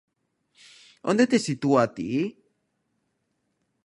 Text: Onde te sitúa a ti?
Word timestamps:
Onde 1.11 1.25
te 1.33 1.39
sitúa 1.45 1.79
a 1.83 1.91
ti? 1.97 2.07